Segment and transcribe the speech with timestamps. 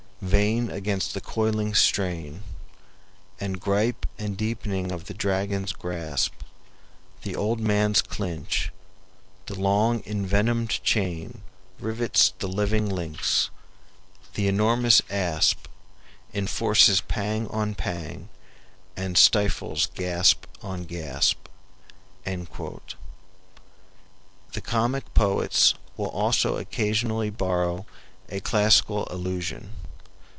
[0.23, 2.43] vain against the coiling strain
[3.39, 6.31] And gripe and deepening of the dragon's grasp
[7.23, 8.71] The old man's clinch;
[9.47, 11.41] the long envenomed chain
[11.79, 13.49] Rivets the living links;
[14.35, 15.65] the enormous asp
[16.35, 18.29] Enforces pang on pang
[18.95, 21.47] and stifles gasp on gasp."
[22.25, 22.45] The
[24.61, 27.87] comic poets will also occasionally borrow
[28.29, 29.71] a classical allusion.